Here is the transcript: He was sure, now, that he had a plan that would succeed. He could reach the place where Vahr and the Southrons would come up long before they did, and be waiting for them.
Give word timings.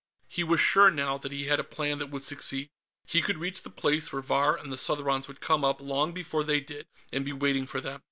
He 0.27 0.43
was 0.43 0.59
sure, 0.59 0.89
now, 0.89 1.19
that 1.19 1.31
he 1.31 1.45
had 1.45 1.59
a 1.59 1.63
plan 1.63 1.99
that 1.99 2.09
would 2.09 2.23
succeed. 2.23 2.69
He 3.05 3.21
could 3.21 3.37
reach 3.37 3.61
the 3.61 3.69
place 3.69 4.11
where 4.11 4.23
Vahr 4.23 4.55
and 4.59 4.73
the 4.73 4.77
Southrons 4.79 5.27
would 5.27 5.41
come 5.41 5.63
up 5.63 5.79
long 5.79 6.11
before 6.11 6.43
they 6.43 6.59
did, 6.59 6.87
and 7.13 7.23
be 7.23 7.33
waiting 7.33 7.67
for 7.67 7.79
them. 7.79 7.99